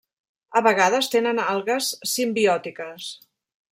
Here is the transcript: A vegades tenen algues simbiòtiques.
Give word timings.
A 0.59 0.61
vegades 0.67 1.09
tenen 1.15 1.41
algues 1.43 1.91
simbiòtiques. 2.13 3.11